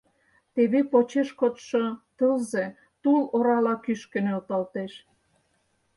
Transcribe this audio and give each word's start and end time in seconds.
Теве 0.53 0.79
почеш 0.91 1.29
кодшо 1.39 1.83
тылзе 2.17 2.65
тул 3.01 3.21
орала 3.35 3.75
кӱшкӧ 3.85 4.19
нӧлталтеш. 4.25 4.93